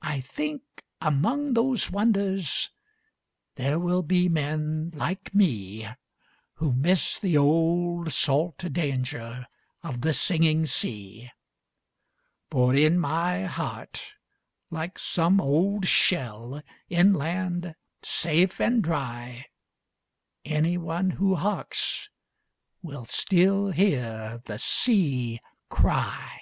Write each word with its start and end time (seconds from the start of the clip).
"I 0.00 0.20
think 0.22 0.62
among 1.02 1.52
those 1.54 1.90
wonders 1.90 2.70
there 3.56 3.78
will 3.78 4.02
be 4.02 4.26
men 4.28 4.90
like 4.94 5.34
me, 5.34 5.86
Who 6.54 6.72
miss 6.72 7.18
the 7.18 7.36
old 7.36 8.10
salt 8.12 8.72
danger 8.72 9.46
of 9.82 10.00
the 10.00 10.14
singing 10.14 10.64
sea."For 10.64 12.74
in 12.74 12.98
my 12.98 13.42
heart, 13.42 14.02
like 14.70 14.98
some 14.98 15.40
old 15.42 15.86
shell, 15.86 16.62
inland, 16.88 17.74
safe 18.02 18.60
and 18.62 18.82
dry, 18.82 19.44
Any 20.44 20.76
one 20.78 21.10
who 21.10 21.36
harks 21.36 22.08
will 22.82 23.04
still 23.04 23.70
hear 23.72 24.40
the 24.46 24.58
sea 24.58 25.38
cry." 25.68 26.34